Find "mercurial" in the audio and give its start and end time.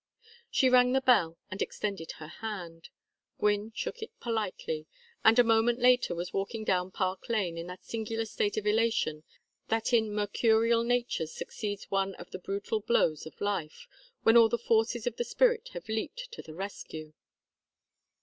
10.11-10.83